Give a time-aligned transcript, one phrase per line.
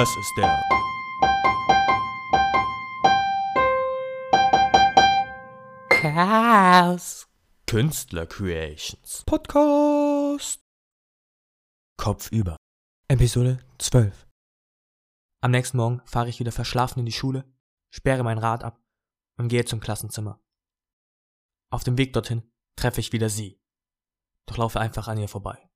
[0.00, 0.48] Das ist der
[5.90, 7.28] Chaos
[7.66, 10.64] Künstler Creations Podcast.
[11.98, 12.56] Kopf über.
[13.08, 14.26] Episode 12.
[15.42, 17.44] Am nächsten Morgen fahre ich wieder verschlafen in die Schule,
[17.90, 18.82] sperre mein Rad ab
[19.36, 20.42] und gehe zum Klassenzimmer.
[21.70, 23.60] Auf dem Weg dorthin treffe ich wieder sie,
[24.46, 25.68] doch laufe einfach an ihr vorbei.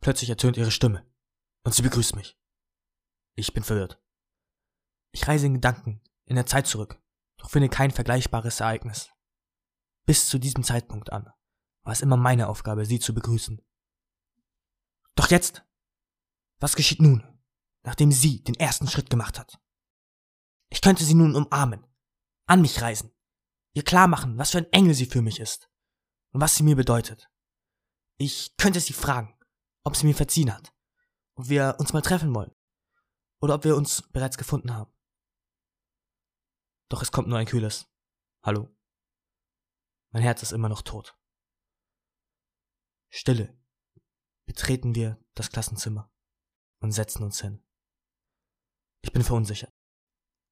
[0.00, 1.06] Plötzlich ertönt ihre Stimme
[1.66, 2.40] und sie begrüßt mich.
[3.34, 4.02] Ich bin verwirrt.
[5.12, 7.02] Ich reise in Gedanken in der Zeit zurück,
[7.38, 9.10] doch finde kein vergleichbares Ereignis.
[10.06, 11.32] Bis zu diesem Zeitpunkt an
[11.82, 13.60] war es immer meine Aufgabe, sie zu begrüßen.
[15.14, 15.64] Doch jetzt,
[16.58, 17.26] was geschieht nun,
[17.82, 19.60] nachdem sie den ersten Schritt gemacht hat?
[20.68, 21.84] Ich könnte sie nun umarmen,
[22.46, 23.10] an mich reisen,
[23.72, 25.70] ihr klar machen, was für ein Engel sie für mich ist
[26.32, 27.28] und was sie mir bedeutet.
[28.18, 29.34] Ich könnte sie fragen,
[29.82, 30.72] ob sie mir verziehen hat,
[31.34, 32.54] ob wir uns mal treffen wollen
[33.40, 34.92] oder ob wir uns bereits gefunden haben.
[36.88, 37.88] Doch es kommt nur ein kühles
[38.42, 38.74] Hallo.
[40.12, 41.16] Mein Herz ist immer noch tot.
[43.10, 43.56] Stille.
[44.46, 46.10] Betreten wir das Klassenzimmer
[46.80, 47.64] und setzen uns hin.
[49.02, 49.72] Ich bin verunsichert,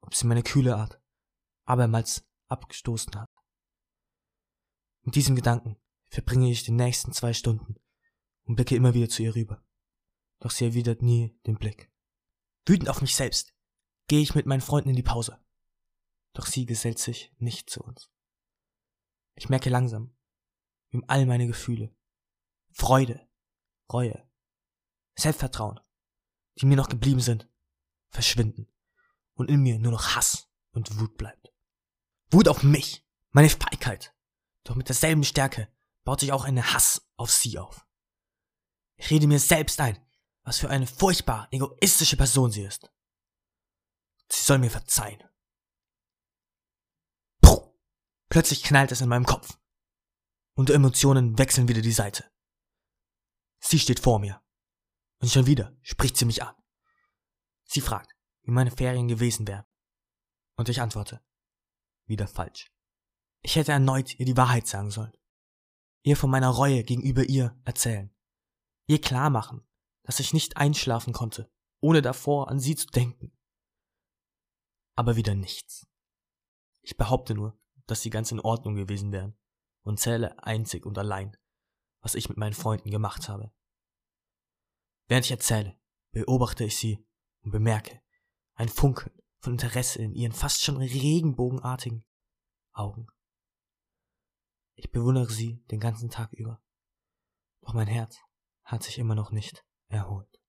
[0.00, 1.00] ob sie meine kühle Art
[1.64, 3.30] abermals abgestoßen hat.
[5.02, 7.76] Mit diesem Gedanken verbringe ich die nächsten zwei Stunden
[8.44, 9.64] und blicke immer wieder zu ihr rüber.
[10.40, 11.90] Doch sie erwidert nie den Blick.
[12.66, 13.54] Wütend auf mich selbst
[14.08, 15.40] gehe ich mit meinen Freunden in die Pause.
[16.32, 18.10] Doch sie gesellt sich nicht zu uns.
[19.34, 20.16] Ich merke langsam,
[20.90, 21.94] wie all meine Gefühle,
[22.72, 23.26] Freude,
[23.92, 24.28] Reue,
[25.16, 25.80] Selbstvertrauen,
[26.58, 27.48] die mir noch geblieben sind,
[28.08, 28.68] verschwinden
[29.34, 31.52] und in mir nur noch Hass und Wut bleibt.
[32.30, 34.14] Wut auf mich, meine Feigheit.
[34.64, 35.68] Doch mit derselben Stärke
[36.04, 37.86] baut sich auch eine Hass auf sie auf.
[38.96, 39.98] Ich rede mir selbst ein,
[40.46, 42.88] was für eine furchtbar egoistische Person sie ist.
[44.30, 45.22] Sie soll mir verzeihen.
[47.42, 47.74] Puh.
[48.28, 49.58] Plötzlich knallt es in meinem Kopf.
[50.54, 52.30] Und Emotionen wechseln wieder die Seite.
[53.58, 54.40] Sie steht vor mir.
[55.18, 56.54] Und schon wieder spricht sie mich an.
[57.64, 59.66] Sie fragt, wie meine Ferien gewesen wären.
[60.56, 61.24] Und ich antworte,
[62.06, 62.72] wieder falsch.
[63.42, 65.16] Ich hätte erneut ihr die Wahrheit sagen sollen.
[66.02, 68.14] Ihr von meiner Reue gegenüber ihr erzählen.
[68.86, 69.66] Ihr klar machen,
[70.06, 71.50] dass ich nicht einschlafen konnte,
[71.80, 73.36] ohne davor an sie zu denken.
[74.94, 75.86] Aber wieder nichts.
[76.80, 79.36] Ich behaupte nur, dass sie ganz in Ordnung gewesen wären
[79.82, 81.36] und zähle einzig und allein,
[82.00, 83.52] was ich mit meinen Freunden gemacht habe.
[85.08, 85.76] Während ich erzähle,
[86.12, 87.04] beobachte ich sie
[87.42, 88.00] und bemerke
[88.54, 92.04] ein Funkeln von Interesse in ihren fast schon regenbogenartigen
[92.72, 93.08] Augen.
[94.76, 96.62] Ich bewundere sie den ganzen Tag über.
[97.62, 98.20] Doch mein Herz
[98.62, 100.40] hat sich immer noch nicht erholt.